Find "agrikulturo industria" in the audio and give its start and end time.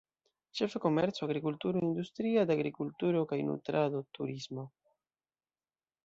1.25-2.45